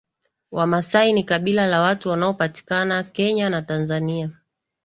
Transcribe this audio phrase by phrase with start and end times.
[0.51, 4.31] Wamasai ni kabila la watu wanaopatikana Kenya na Tanzania